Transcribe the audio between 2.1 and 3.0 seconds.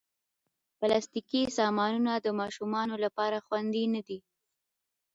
د ماشومانو